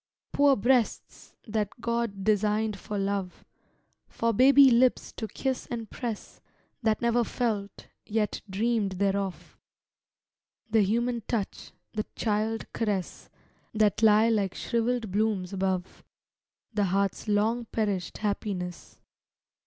Poor 0.33 0.55
breasts! 0.55 1.35
that 1.45 1.79
God 1.79 2.23
designed 2.23 2.75
for 2.75 2.97
love, 2.97 3.45
For 4.07 4.33
baby 4.33 4.71
lips 4.71 5.11
to 5.11 5.27
kiss 5.27 5.67
and 5.69 5.91
press! 5.91 6.41
That 6.81 7.03
never 7.03 7.23
felt, 7.23 7.85
yet 8.03 8.41
dreamed 8.49 8.93
thereof, 8.93 9.59
The 10.71 10.81
human 10.81 11.21
touch, 11.27 11.71
the 11.93 12.07
child 12.15 12.65
caress 12.73 13.29
That 13.75 14.01
lie 14.01 14.29
like 14.29 14.55
shriveled 14.55 15.11
blooms 15.11 15.53
above 15.53 16.03
The 16.73 16.85
heart's 16.85 17.27
long 17.27 17.65
perished 17.65 18.17
happiness. 18.17 18.97